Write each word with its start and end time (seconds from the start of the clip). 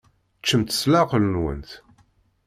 Ččemt 0.41 0.71
s 0.79 0.81
leɛqel-nwent. 0.91 1.69